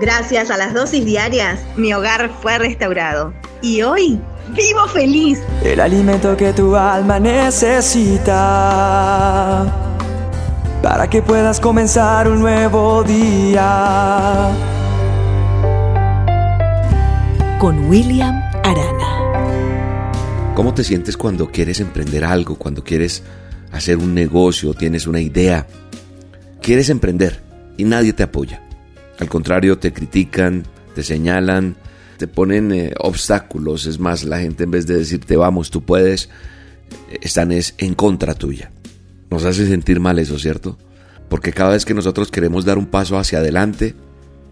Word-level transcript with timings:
Gracias 0.00 0.50
a 0.50 0.56
las 0.56 0.74
dosis 0.74 1.04
diarias, 1.04 1.58
mi 1.76 1.92
hogar 1.92 2.30
fue 2.40 2.56
restaurado. 2.56 3.34
Y 3.62 3.82
hoy 3.82 4.20
vivo 4.50 4.86
feliz. 4.92 5.40
El 5.64 5.80
alimento 5.80 6.36
que 6.36 6.52
tu 6.52 6.76
alma 6.76 7.18
necesita 7.18 8.36
para 10.82 11.10
que 11.10 11.20
puedas 11.20 11.58
comenzar 11.58 12.28
un 12.28 12.38
nuevo 12.38 13.02
día. 13.02 14.50
Con 17.58 17.88
William 17.88 18.40
Arana. 18.62 20.52
¿Cómo 20.54 20.74
te 20.74 20.84
sientes 20.84 21.16
cuando 21.16 21.50
quieres 21.50 21.80
emprender 21.80 22.24
algo, 22.24 22.54
cuando 22.54 22.84
quieres 22.84 23.24
hacer 23.72 23.96
un 23.96 24.14
negocio, 24.14 24.74
tienes 24.74 25.08
una 25.08 25.18
idea? 25.18 25.66
Quieres 26.62 26.88
emprender 26.88 27.40
y 27.76 27.82
nadie 27.82 28.12
te 28.12 28.22
apoya. 28.22 28.62
Al 29.18 29.28
contrario, 29.28 29.78
te 29.78 29.92
critican, 29.92 30.64
te 30.94 31.02
señalan, 31.02 31.76
te 32.18 32.26
ponen 32.26 32.72
eh, 32.72 32.92
obstáculos. 32.98 33.86
Es 33.86 33.98
más, 33.98 34.24
la 34.24 34.38
gente 34.38 34.64
en 34.64 34.70
vez 34.70 34.86
de 34.86 34.96
decirte 34.96 35.36
vamos, 35.36 35.70
tú 35.70 35.84
puedes, 35.84 36.28
están 37.20 37.52
es 37.52 37.74
en 37.78 37.94
contra 37.94 38.34
tuya. 38.34 38.70
Nos 39.30 39.44
hace 39.44 39.66
sentir 39.66 40.00
mal 40.00 40.18
eso, 40.18 40.38
¿cierto? 40.38 40.78
Porque 41.28 41.52
cada 41.52 41.70
vez 41.70 41.84
que 41.84 41.94
nosotros 41.94 42.30
queremos 42.30 42.64
dar 42.64 42.78
un 42.78 42.86
paso 42.86 43.18
hacia 43.18 43.38
adelante 43.38 43.94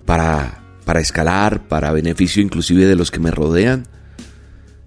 para, 0.04 0.62
para 0.84 1.00
escalar, 1.00 1.66
para 1.68 1.92
beneficio 1.92 2.42
inclusive 2.42 2.86
de 2.86 2.96
los 2.96 3.10
que 3.10 3.20
me 3.20 3.30
rodean, 3.30 3.86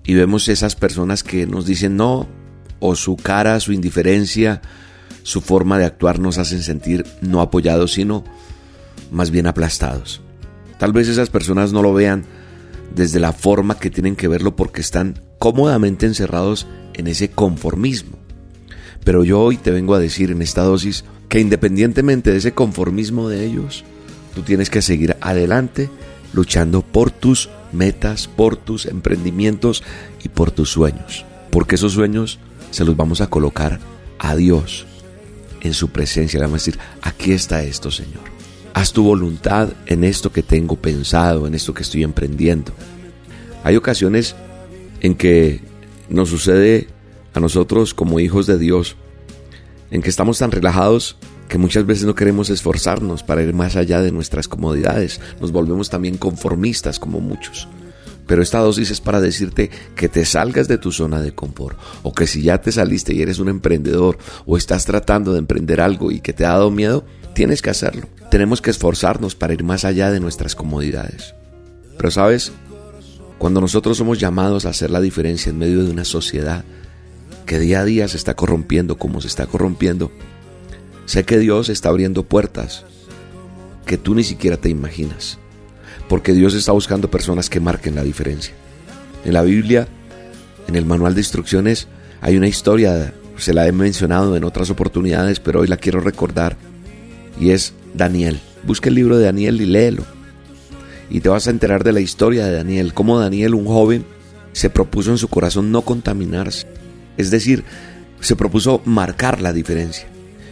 y 0.03 0.13
vemos 0.13 0.47
esas 0.47 0.75
personas 0.75 1.23
que 1.23 1.45
nos 1.45 1.65
dicen 1.65 1.95
no, 1.95 2.27
o 2.79 2.95
su 2.95 3.15
cara, 3.15 3.59
su 3.59 3.73
indiferencia, 3.73 4.61
su 5.23 5.41
forma 5.41 5.77
de 5.77 5.85
actuar 5.85 6.19
nos 6.19 6.37
hacen 6.37 6.63
sentir 6.63 7.05
no 7.21 7.41
apoyados, 7.41 7.93
sino 7.93 8.23
más 9.11 9.31
bien 9.31 9.47
aplastados. 9.47 10.21
Tal 10.77 10.93
vez 10.93 11.07
esas 11.07 11.29
personas 11.29 11.73
no 11.73 11.81
lo 11.81 11.93
vean 11.93 12.25
desde 12.95 13.19
la 13.19 13.33
forma 13.33 13.77
que 13.77 13.89
tienen 13.89 14.15
que 14.15 14.27
verlo 14.27 14.55
porque 14.55 14.81
están 14.81 15.21
cómodamente 15.37 16.05
encerrados 16.05 16.67
en 16.93 17.07
ese 17.07 17.29
conformismo. 17.29 18.17
Pero 19.03 19.23
yo 19.23 19.39
hoy 19.39 19.57
te 19.57 19.71
vengo 19.71 19.95
a 19.95 19.99
decir 19.99 20.31
en 20.31 20.41
esta 20.41 20.63
dosis 20.63 21.05
que 21.27 21.39
independientemente 21.39 22.31
de 22.31 22.37
ese 22.37 22.53
conformismo 22.53 23.29
de 23.29 23.45
ellos, 23.45 23.83
tú 24.35 24.41
tienes 24.41 24.69
que 24.69 24.81
seguir 24.81 25.15
adelante 25.21 25.89
luchando 26.33 26.81
por 26.81 27.11
tus 27.11 27.49
metas, 27.71 28.27
por 28.27 28.55
tus 28.57 28.85
emprendimientos 28.85 29.83
y 30.23 30.29
por 30.29 30.51
tus 30.51 30.69
sueños. 30.69 31.25
Porque 31.51 31.75
esos 31.75 31.93
sueños 31.93 32.39
se 32.71 32.85
los 32.85 32.95
vamos 32.95 33.21
a 33.21 33.27
colocar 33.27 33.79
a 34.17 34.35
Dios 34.35 34.85
en 35.61 35.73
su 35.73 35.89
presencia. 35.89 36.39
Le 36.39 36.45
vamos 36.45 36.61
a 36.61 36.65
decir, 36.65 36.79
aquí 37.01 37.31
está 37.31 37.63
esto, 37.63 37.91
Señor. 37.91 38.38
Haz 38.79 38.93
tu 38.93 39.03
voluntad 39.03 39.73
en 39.87 40.05
esto 40.05 40.31
que 40.31 40.41
tengo 40.41 40.77
pensado, 40.77 41.45
en 41.45 41.53
esto 41.53 41.73
que 41.73 41.83
estoy 41.83 42.03
emprendiendo. 42.03 42.71
Hay 43.65 43.75
ocasiones 43.75 44.37
en 45.01 45.15
que 45.15 45.59
nos 46.07 46.29
sucede 46.29 46.87
a 47.33 47.41
nosotros 47.41 47.93
como 47.93 48.21
hijos 48.21 48.47
de 48.47 48.57
Dios, 48.57 48.95
en 49.91 50.01
que 50.01 50.09
estamos 50.09 50.39
tan 50.39 50.51
relajados 50.51 51.17
que 51.49 51.57
muchas 51.57 51.85
veces 51.85 52.05
no 52.05 52.15
queremos 52.15 52.49
esforzarnos 52.49 53.21
para 53.21 53.43
ir 53.43 53.53
más 53.53 53.75
allá 53.75 54.01
de 54.01 54.13
nuestras 54.13 54.47
comodidades. 54.47 55.19
Nos 55.41 55.51
volvemos 55.51 55.89
también 55.89 56.15
conformistas 56.15 56.99
como 56.99 57.19
muchos. 57.19 57.67
Pero 58.27 58.41
esta 58.41 58.59
dosis 58.59 58.91
es 58.91 59.01
para 59.01 59.19
decirte 59.19 59.71
que 59.97 60.07
te 60.07 60.23
salgas 60.23 60.69
de 60.69 60.77
tu 60.77 60.93
zona 60.93 61.19
de 61.19 61.33
confort 61.33 61.77
o 62.03 62.13
que 62.13 62.27
si 62.27 62.43
ya 62.43 62.61
te 62.61 62.71
saliste 62.71 63.13
y 63.13 63.21
eres 63.21 63.39
un 63.39 63.49
emprendedor 63.49 64.17
o 64.45 64.55
estás 64.55 64.85
tratando 64.85 65.33
de 65.33 65.39
emprender 65.39 65.81
algo 65.81 66.11
y 66.11 66.21
que 66.21 66.31
te 66.31 66.45
ha 66.45 66.51
dado 66.51 66.71
miedo, 66.71 67.03
tienes 67.39 67.61
que 67.61 67.69
hacerlo. 67.69 68.09
Tenemos 68.29 68.61
que 68.61 68.69
esforzarnos 68.69 69.33
para 69.33 69.53
ir 69.53 69.63
más 69.63 69.85
allá 69.85 70.11
de 70.11 70.19
nuestras 70.19 70.55
comodidades. 70.55 71.35
Pero 71.95 72.11
sabes, 72.11 72.51
cuando 73.37 73.61
nosotros 73.61 73.97
somos 73.97 74.19
llamados 74.19 74.65
a 74.65 74.71
hacer 74.71 74.91
la 74.91 74.99
diferencia 74.99 75.49
en 75.49 75.57
medio 75.57 75.85
de 75.85 75.89
una 75.89 76.03
sociedad 76.03 76.65
que 77.45 77.57
día 77.57 77.79
a 77.79 77.85
día 77.85 78.09
se 78.09 78.17
está 78.17 78.35
corrompiendo 78.35 78.97
como 78.97 79.21
se 79.21 79.27
está 79.27 79.47
corrompiendo, 79.47 80.11
sé 81.05 81.23
que 81.23 81.39
Dios 81.39 81.69
está 81.69 81.87
abriendo 81.87 82.23
puertas 82.23 82.83
que 83.85 83.97
tú 83.97 84.15
ni 84.15 84.25
siquiera 84.25 84.57
te 84.57 84.67
imaginas 84.67 85.39
porque 86.09 86.33
Dios 86.33 86.53
está 86.55 86.73
buscando 86.73 87.09
personas 87.09 87.49
que 87.49 87.61
marquen 87.61 87.95
la 87.95 88.03
diferencia. 88.03 88.53
En 89.23 89.31
la 89.31 89.43
Biblia, 89.43 89.87
en 90.67 90.75
el 90.75 90.85
manual 90.85 91.15
de 91.15 91.21
instrucciones, 91.21 91.87
hay 92.19 92.35
una 92.35 92.49
historia, 92.49 93.13
se 93.37 93.53
la 93.53 93.65
he 93.65 93.71
mencionado 93.71 94.35
en 94.35 94.43
otras 94.43 94.69
oportunidades, 94.69 95.39
pero 95.39 95.61
hoy 95.61 95.69
la 95.69 95.77
quiero 95.77 96.01
recordar, 96.01 96.57
y 97.39 97.51
es 97.51 97.73
Daniel. 97.93 98.39
Busca 98.63 98.89
el 98.89 98.95
libro 98.95 99.17
de 99.17 99.25
Daniel 99.25 99.61
y 99.61 99.65
léelo. 99.65 100.03
Y 101.09 101.21
te 101.21 101.29
vas 101.29 101.47
a 101.47 101.51
enterar 101.51 101.83
de 101.83 101.93
la 101.93 102.01
historia 102.01 102.45
de 102.45 102.51
Daniel, 102.51 102.93
cómo 102.93 103.19
Daniel, 103.19 103.55
un 103.55 103.65
joven, 103.65 104.05
se 104.53 104.69
propuso 104.69 105.11
en 105.11 105.17
su 105.17 105.27
corazón 105.27 105.71
no 105.71 105.81
contaminarse. 105.81 106.67
Es 107.17 107.31
decir, 107.31 107.63
se 108.19 108.35
propuso 108.35 108.81
marcar 108.85 109.41
la 109.41 109.53
diferencia 109.53 110.07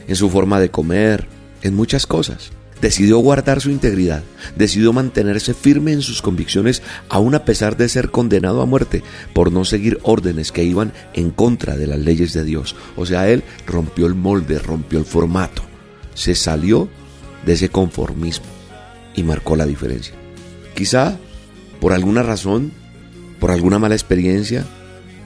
en 0.07 0.15
su 0.15 0.29
forma 0.29 0.59
de 0.59 0.71
comer, 0.71 1.27
en 1.61 1.75
muchas 1.75 2.07
cosas 2.07 2.51
decidió 2.81 3.17
guardar 3.19 3.61
su 3.61 3.69
integridad, 3.69 4.23
decidió 4.55 4.93
mantenerse 4.93 5.53
firme 5.53 5.93
en 5.93 6.01
sus 6.01 6.21
convicciones 6.21 6.81
aun 7.09 7.35
a 7.35 7.45
pesar 7.45 7.77
de 7.77 7.89
ser 7.89 8.11
condenado 8.11 8.61
a 8.61 8.65
muerte 8.65 9.03
por 9.33 9.51
no 9.51 9.65
seguir 9.65 9.99
órdenes 10.03 10.51
que 10.51 10.63
iban 10.63 10.93
en 11.13 11.31
contra 11.31 11.75
de 11.75 11.87
las 11.87 11.99
leyes 11.99 12.33
de 12.33 12.43
Dios. 12.43 12.75
O 12.95 13.05
sea, 13.05 13.29
él 13.29 13.43
rompió 13.65 14.05
el 14.05 14.15
molde, 14.15 14.59
rompió 14.59 14.99
el 14.99 15.05
formato, 15.05 15.63
se 16.17 16.33
salió 16.33 16.89
de 17.45 17.53
ese 17.53 17.69
conformismo 17.69 18.47
y 19.15 19.21
marcó 19.21 19.55
la 19.55 19.67
diferencia. 19.67 20.15
Quizá 20.75 21.17
por 21.79 21.93
alguna 21.93 22.23
razón, 22.23 22.71
por 23.39 23.51
alguna 23.51 23.77
mala 23.77 23.93
experiencia, 23.93 24.65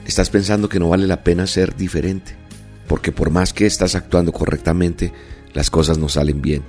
estás 0.06 0.28
pensando 0.28 0.68
que 0.68 0.78
no 0.78 0.90
vale 0.90 1.06
la 1.06 1.24
pena 1.24 1.46
ser 1.46 1.76
diferente, 1.76 2.36
porque 2.86 3.10
por 3.10 3.30
más 3.30 3.54
que 3.54 3.64
estás 3.64 3.94
actuando 3.94 4.32
correctamente, 4.32 5.14
las 5.54 5.70
cosas 5.70 5.96
no 5.96 6.10
salen 6.10 6.42
bien 6.42 6.62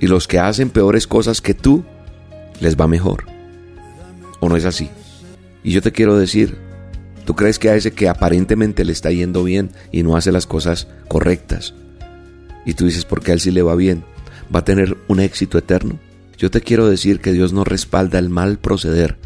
y 0.00 0.08
los 0.08 0.26
que 0.26 0.38
hacen 0.38 0.70
peores 0.70 1.06
cosas 1.06 1.40
que 1.40 1.54
tú, 1.54 1.84
les 2.58 2.76
va 2.76 2.88
mejor. 2.88 3.26
¿O 4.40 4.48
no 4.48 4.56
es 4.56 4.64
así? 4.64 4.90
Y 5.62 5.72
yo 5.72 5.82
te 5.82 5.92
quiero 5.92 6.18
decir, 6.18 6.56
¿tú 7.26 7.36
crees 7.36 7.58
que 7.58 7.68
a 7.68 7.76
ese 7.76 7.92
que 7.92 8.08
aparentemente 8.08 8.84
le 8.84 8.92
está 8.92 9.10
yendo 9.12 9.44
bien 9.44 9.70
y 9.92 10.02
no 10.02 10.16
hace 10.16 10.32
las 10.32 10.46
cosas 10.46 10.88
correctas, 11.06 11.74
y 12.64 12.74
tú 12.74 12.86
dices, 12.86 13.04
porque 13.04 13.30
a 13.30 13.34
él 13.34 13.40
sí 13.40 13.50
le 13.50 13.62
va 13.62 13.74
bien, 13.74 14.04
va 14.54 14.60
a 14.60 14.64
tener 14.64 14.96
un 15.08 15.20
éxito 15.20 15.58
eterno? 15.58 15.98
Yo 16.36 16.50
te 16.50 16.60
quiero 16.60 16.88
decir 16.88 17.20
que 17.20 17.32
Dios 17.32 17.52
no 17.52 17.64
respalda 17.64 18.18
el 18.18 18.30
mal 18.30 18.58
proceder 18.58 19.18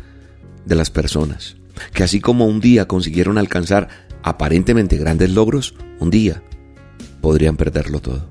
de 0.65 0.75
las 0.75 0.91
personas, 0.91 1.57
que 1.93 2.03
así 2.03 2.21
como 2.21 2.47
un 2.47 2.61
día 2.61 2.89
consiguieron 2.89 3.39
alcanzar 3.39 3.89
aparentemente 4.23 4.97
grandes 4.97 5.31
logros, 5.31 5.75
un 6.01 6.11
día 6.11 6.43
podrían 7.21 7.57
perderlo 7.57 8.01
todo. 8.01 8.29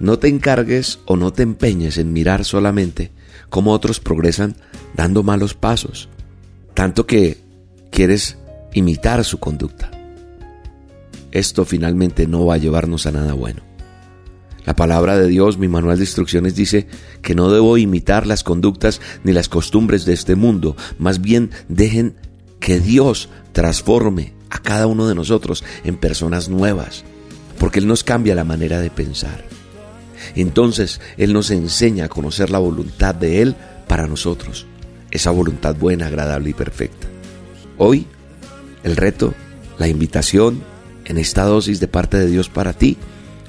No 0.00 0.18
te 0.18 0.28
encargues 0.28 1.00
o 1.06 1.16
no 1.16 1.32
te 1.32 1.42
empeñes 1.42 1.98
en 1.98 2.12
mirar 2.12 2.44
solamente 2.44 3.10
cómo 3.50 3.72
otros 3.72 4.00
progresan 4.00 4.56
dando 4.94 5.22
malos 5.22 5.54
pasos, 5.54 6.08
tanto 6.74 7.06
que 7.06 7.38
quieres 7.90 8.38
imitar 8.72 9.24
su 9.24 9.38
conducta. 9.38 9.90
Esto 11.30 11.64
finalmente 11.64 12.26
no 12.26 12.46
va 12.46 12.54
a 12.54 12.58
llevarnos 12.58 13.06
a 13.06 13.12
nada 13.12 13.32
bueno. 13.32 13.67
La 14.68 14.76
palabra 14.76 15.16
de 15.16 15.28
Dios, 15.28 15.56
mi 15.56 15.66
manual 15.66 15.96
de 15.96 16.04
instrucciones 16.04 16.54
dice 16.54 16.88
que 17.22 17.34
no 17.34 17.50
debo 17.50 17.78
imitar 17.78 18.26
las 18.26 18.44
conductas 18.44 19.00
ni 19.24 19.32
las 19.32 19.48
costumbres 19.48 20.04
de 20.04 20.12
este 20.12 20.34
mundo, 20.34 20.76
más 20.98 21.22
bien 21.22 21.52
dejen 21.70 22.16
que 22.60 22.78
Dios 22.78 23.30
transforme 23.52 24.34
a 24.50 24.58
cada 24.58 24.86
uno 24.86 25.08
de 25.08 25.14
nosotros 25.14 25.64
en 25.84 25.96
personas 25.96 26.50
nuevas, 26.50 27.04
porque 27.58 27.78
Él 27.78 27.86
nos 27.86 28.04
cambia 28.04 28.34
la 28.34 28.44
manera 28.44 28.78
de 28.78 28.90
pensar. 28.90 29.42
Entonces 30.34 31.00
Él 31.16 31.32
nos 31.32 31.50
enseña 31.50 32.04
a 32.04 32.10
conocer 32.10 32.50
la 32.50 32.58
voluntad 32.58 33.14
de 33.14 33.40
Él 33.40 33.56
para 33.86 34.06
nosotros, 34.06 34.66
esa 35.10 35.30
voluntad 35.30 35.76
buena, 35.76 36.08
agradable 36.08 36.50
y 36.50 36.52
perfecta. 36.52 37.06
Hoy, 37.78 38.06
el 38.84 38.96
reto, 38.96 39.32
la 39.78 39.88
invitación 39.88 40.62
en 41.06 41.16
esta 41.16 41.44
dosis 41.44 41.80
de 41.80 41.88
parte 41.88 42.18
de 42.18 42.26
Dios 42.26 42.50
para 42.50 42.74
ti 42.74 42.98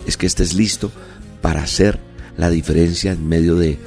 es 0.07 0.15
que 0.15 0.25
estés 0.25 0.53
listo 0.53 0.93
para 1.41 1.63
hacer 1.63 1.99
la 2.37 2.49
diferencia 2.49 3.11
en 3.11 3.27
medio 3.27 3.55
de, 3.55 3.77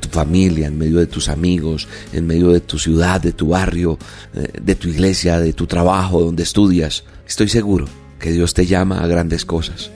tu 0.00 0.08
familia, 0.08 0.66
en 0.66 0.76
medio 0.76 0.98
de 0.98 1.06
tus 1.06 1.28
amigos, 1.28 1.86
en 2.12 2.26
medio 2.26 2.50
de 2.50 2.60
tu 2.60 2.78
ciudad, 2.78 3.20
de 3.20 3.32
tu 3.32 3.48
barrio, 3.48 3.98
eh, 4.34 4.48
de 4.60 4.74
tu 4.74 4.88
iglesia, 4.88 5.38
de 5.38 5.52
tu 5.52 5.66
trabajo, 5.66 6.20
donde 6.20 6.42
estudias. 6.42 7.04
Estoy 7.26 7.48
seguro 7.48 7.86
que 8.18 8.32
Dios 8.32 8.54
te 8.54 8.66
llama 8.66 9.02
a 9.02 9.06
grandes 9.06 9.44
cosas 9.44 9.90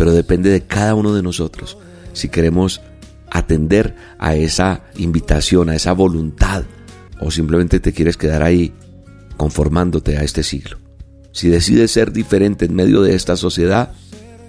pero 0.00 0.12
depende 0.12 0.48
de 0.48 0.62
cada 0.62 0.94
uno 0.94 1.12
de 1.12 1.22
nosotros 1.22 1.76
si 2.14 2.30
queremos 2.30 2.80
atender 3.30 3.94
a 4.18 4.34
esa 4.34 4.84
invitación, 4.96 5.68
a 5.68 5.76
esa 5.76 5.92
voluntad, 5.92 6.64
o 7.20 7.30
simplemente 7.30 7.80
te 7.80 7.92
quieres 7.92 8.16
quedar 8.16 8.42
ahí 8.42 8.72
conformándote 9.36 10.16
a 10.16 10.22
este 10.22 10.42
siglo. 10.42 10.78
Si 11.32 11.50
decides 11.50 11.90
ser 11.90 12.12
diferente 12.12 12.64
en 12.64 12.74
medio 12.76 13.02
de 13.02 13.14
esta 13.14 13.36
sociedad, 13.36 13.92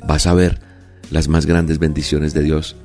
vas 0.07 0.25
a 0.25 0.33
ver 0.33 0.61
las 1.11 1.27
más 1.27 1.45
grandes 1.45 1.77
bendiciones 1.77 2.33
de 2.33 2.41
Dios 2.41 2.75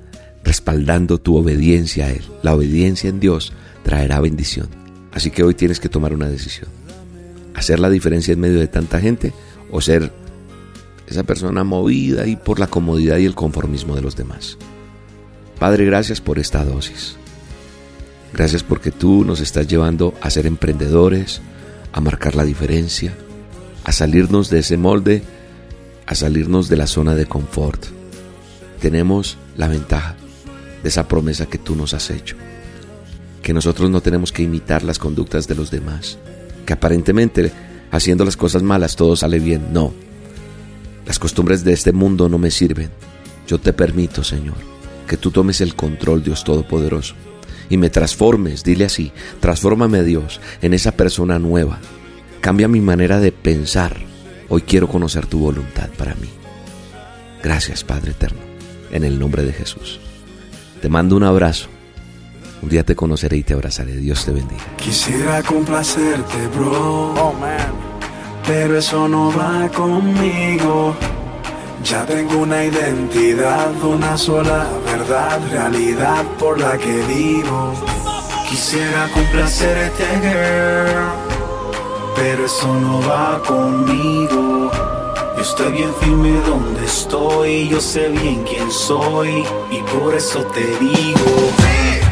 respaldando 0.45 1.19
tu 1.19 1.37
obediencia 1.37 2.07
a 2.07 2.11
Él. 2.11 2.23
La 2.43 2.55
obediencia 2.55 3.09
en 3.09 3.21
Dios 3.21 3.53
traerá 3.83 4.21
bendición. 4.21 4.69
Así 5.13 5.31
que 5.31 5.43
hoy 5.43 5.55
tienes 5.55 5.81
que 5.81 5.89
tomar 5.89 6.13
una 6.13 6.29
decisión. 6.29 6.69
Hacer 7.55 7.81
la 7.81 7.89
diferencia 7.89 8.33
en 8.33 8.41
medio 8.41 8.61
de 8.61 8.69
tanta 8.69 9.01
gente 9.01 9.33
o 9.71 9.81
ser 9.81 10.13
esa 11.07 11.23
persona 11.23 11.65
movida 11.65 12.27
y 12.27 12.37
por 12.37 12.59
la 12.59 12.67
comodidad 12.67 13.17
y 13.17 13.25
el 13.25 13.35
conformismo 13.35 13.95
de 13.95 14.03
los 14.03 14.17
demás. 14.17 14.59
Padre, 15.59 15.85
gracias 15.85 16.21
por 16.21 16.39
esta 16.39 16.65
dosis. 16.65 17.17
Gracias 18.33 18.63
porque 18.63 18.91
tú 18.91 19.25
nos 19.25 19.41
estás 19.41 19.67
llevando 19.67 20.15
a 20.21 20.31
ser 20.31 20.47
emprendedores, 20.47 21.41
a 21.93 22.01
marcar 22.01 22.35
la 22.35 22.45
diferencia, 22.45 23.15
a 23.85 23.93
salirnos 23.93 24.51
de 24.51 24.59
ese 24.59 24.77
molde, 24.77 25.23
a 26.07 26.15
salirnos 26.15 26.69
de 26.69 26.77
la 26.77 26.87
zona 26.87 27.15
de 27.15 27.27
confort. 27.27 27.96
Tenemos 28.81 29.39
la 29.57 29.69
ventaja 29.69 30.17
de 30.83 30.89
esa 30.89 31.09
promesa 31.09 31.47
que 31.47 31.59
tú 31.59 31.75
nos 31.75 31.95
has 31.95 32.11
hecho, 32.11 32.37
que 33.43 33.53
nosotros 33.53 33.91
no 33.91 34.01
tenemos 34.01 34.33
que 34.33 34.43
imitar 34.43 34.83
las 34.83 34.99
conductas 34.99 35.49
de 35.49 35.55
los 35.55 35.71
demás, 35.71 36.19
que 36.65 36.73
aparentemente 36.73 37.53
haciendo 37.91 38.25
las 38.25 38.37
cosas 38.37 38.63
malas 38.63 38.97
todo 38.97 39.17
sale 39.17 39.39
bien. 39.39 39.73
No, 39.73 39.93
las 41.07 41.19
costumbres 41.19 41.65
de 41.65 41.73
este 41.73 41.93
mundo 41.93 42.29
no 42.29 42.39
me 42.39 42.51
sirven. 42.51 42.91
Yo 43.47 43.59
te 43.59 43.73
permito, 43.73 44.25
Señor, 44.25 44.57
que 45.07 45.17
tú 45.17 45.31
tomes 45.31 45.61
el 45.61 45.75
control, 45.75 46.23
Dios 46.25 46.43
Todopoderoso, 46.43 47.15
y 47.71 47.77
me 47.77 47.91
transformes, 47.91 48.65
dile 48.65 48.85
así, 48.85 49.13
transfórmame, 49.41 50.03
Dios, 50.03 50.41
en 50.63 50.75
esa 50.75 50.93
persona 50.93 51.39
nueva. 51.39 51.79
Cambia 52.41 52.69
mi 52.69 52.81
manera 52.81 53.21
de 53.21 53.33
pensar. 53.33 53.97
Hoy 54.49 54.63
quiero 54.63 54.89
conocer 54.89 55.27
tu 55.27 55.39
voluntad 55.39 55.89
para 55.97 56.15
mí. 56.17 56.29
Gracias, 57.43 57.85
Padre 57.85 58.13
Eterno, 58.13 58.41
en 58.91 59.05
el 59.05 59.19
nombre 59.19 59.43
de 59.45 59.53
Jesús. 59.53 60.01
Te 60.81 60.89
mando 60.89 61.17
un 61.17 61.25
abrazo. 61.25 61.69
Un 62.63 62.69
día 62.69 62.85
te 62.85 62.97
conoceré 62.97 63.37
y 63.37 63.43
te 63.43 63.55
abrazaré. 63.55 63.97
Dios 63.97 64.25
te 64.25 64.33
bendiga. 64.33 64.65
Quisiera 64.77 65.43
complacerte, 65.43 66.47
bro. 66.57 67.13
Oh, 67.15 67.33
man. 67.35 67.73
Pero 68.47 68.79
eso 68.79 69.09
no 69.09 69.33
va 69.37 69.69
conmigo. 69.69 70.97
Ya 71.83 72.05
tengo 72.05 72.39
una 72.39 72.65
identidad, 72.65 73.71
una 73.83 74.17
sola 74.17 74.67
verdad, 74.85 75.41
realidad 75.51 76.25
por 76.39 76.59
la 76.59 76.77
que 76.77 77.03
vivo. 77.07 77.75
Quisiera 78.49 79.09
complacerte, 79.13 80.05
girl, 80.23 81.13
pero 82.17 82.47
eso 82.47 82.75
no 82.81 83.01
va 83.09 83.41
conmigo. 83.47 84.71
Yo 85.37 85.43
estoy 85.43 85.73
bien 85.73 85.95
firme 86.01 86.33
donde 86.47 86.85
estoy, 86.85 87.26
yo 87.65 87.81
sé 87.81 88.09
bien 88.09 88.45
quién 88.45 88.71
soy 88.71 89.45
y 89.71 89.79
por 89.99 90.15
eso 90.15 90.41
te 90.55 90.61
digo. 90.79 91.53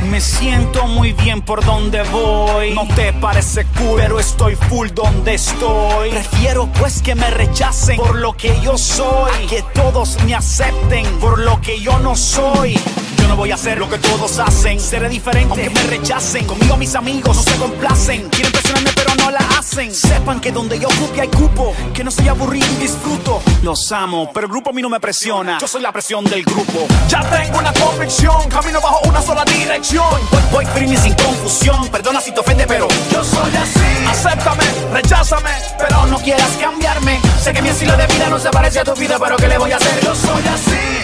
Me 0.09 0.21
siento 0.21 0.87
muy 0.87 1.13
bien 1.13 1.43
por 1.43 1.65
donde 1.65 2.03
voy. 2.05 2.73
No 2.73 2.87
te 2.95 3.13
parece 3.13 3.67
cool, 3.79 3.97
pero 3.97 4.19
estoy 4.19 4.55
full 4.55 4.89
donde 4.95 5.35
estoy. 5.35 6.11
Prefiero 6.11 6.69
pues 6.79 7.03
que 7.03 7.15
me 7.15 7.31
rechacen 7.31 7.97
por 7.97 8.17
lo 8.17 8.35
que 8.37 8.59
yo 8.63 8.79
soy. 8.79 9.33
que 9.49 9.63
todos 9.75 10.17
me 10.25 10.35
acepten 10.35 11.05
por 11.21 11.39
lo 11.39 11.61
que 11.61 11.79
yo 11.81 11.99
no 11.99 12.17
soy. 12.17 12.79
Yo 13.25 13.29
no 13.29 13.37
voy 13.37 13.53
a 13.53 13.55
hacer 13.55 13.79
lo 13.79 13.89
que 13.89 13.97
todos 13.97 14.39
hacen. 14.39 14.79
Seré 14.79 15.09
diferente, 15.09 15.49
aunque 15.49 15.71
me 15.71 15.83
rechacen. 15.85 16.45
Conmigo 16.45 16.77
mis 16.77 16.95
amigos 16.95 17.35
no 17.35 17.43
se 17.43 17.57
complacen. 17.57 18.29
Quieren 18.29 18.53
presionarme, 18.53 18.91
pero 18.95 19.15
no 19.15 19.31
la 19.31 19.39
hacen. 19.59 19.95
Sepan 19.95 20.43
que 20.43 20.53
donde 20.53 20.79
yo 20.79 20.89
ocupe 20.89 21.23
hay 21.23 21.29
cupo. 21.29 21.73
Que 21.95 22.05
no 22.05 22.11
soy 22.11 22.29
aburrido 22.29 22.67
y 22.77 22.83
disfruto. 22.83 23.41
Los 23.63 23.91
amo, 23.93 24.31
pero 24.31 24.47
el 24.47 24.53
grupo 24.53 24.69
a 24.69 24.73
mí 24.75 24.83
no 24.83 24.91
me 24.91 25.01
presiona. 25.01 25.57
Yo 25.59 25.67
soy 25.67 25.81
la 25.81 25.91
presión 25.91 26.23
del 26.27 26.45
grupo. 26.45 26.87
Ya 27.09 27.23
tengo 27.31 27.61
una 27.61 27.73
convicción. 27.73 28.47
Camino 28.51 28.79
bajo 28.83 29.09
una 29.09 29.23
sola 29.23 29.43
dirección. 29.47 30.21
Voy, 30.31 30.43
voy 30.53 30.67
firme 30.67 30.99
sin 30.99 31.15
confusión. 31.15 31.89
Perdona 31.89 32.21
si 32.21 32.31
te 32.31 32.41
ofende, 32.41 32.67
pero 32.67 32.89
yo 33.11 33.25
soy 33.25 33.57
así. 33.57 34.07
Acéptame, 34.07 34.65
recházame, 34.93 35.51
pero 35.79 36.05
no 36.09 36.19
quieras 36.19 36.51
cambiarme. 36.61 37.19
Sé 37.43 37.55
que 37.55 37.63
mi 37.63 37.71
estilo 37.71 37.97
de 37.97 38.07
vida 38.07 38.29
no 38.29 38.39
se 38.39 38.51
parece 38.51 38.81
a 38.81 38.85
tu 38.85 38.93
vida, 38.97 39.17
pero 39.19 39.37
¿qué 39.39 39.49
le 39.49 39.57
voy 39.57 39.73
a 39.73 39.77
hacer? 39.77 40.05
Yo 40.05 40.15
soy 40.15 40.43
así. 40.47 41.04